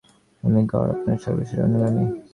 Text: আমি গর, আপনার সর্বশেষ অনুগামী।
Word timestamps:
আমি 0.43 0.61
গর, 0.65 0.87
আপনার 0.95 1.17
সর্বশেষ 1.17 1.59
অনুগামী। 1.59 2.03